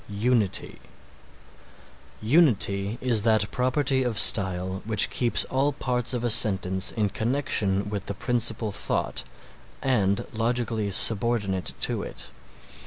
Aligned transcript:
UNITY 0.09 0.79
Unity 2.23 2.97
is 3.01 3.21
that 3.21 3.51
property 3.51 4.01
of 4.01 4.17
style 4.17 4.81
which 4.83 5.11
keeps 5.11 5.43
all 5.45 5.73
parts 5.73 6.11
of 6.15 6.23
a 6.23 6.29
sentence 6.31 6.91
in 6.93 7.07
connection 7.07 7.87
with 7.87 8.07
the 8.07 8.15
principal 8.15 8.71
thought 8.71 9.23
and 9.79 10.25
logically 10.33 10.89
subordinate 10.89 11.73
to 11.81 12.01
it. 12.01 12.31